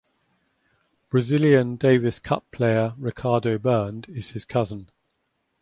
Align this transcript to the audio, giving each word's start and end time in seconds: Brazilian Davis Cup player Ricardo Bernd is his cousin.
Brazilian 1.11 1.75
Davis 1.75 2.17
Cup 2.17 2.49
player 2.49 2.95
Ricardo 2.97 3.59
Bernd 3.59 4.07
is 4.09 4.31
his 4.31 4.45
cousin. 4.45 4.89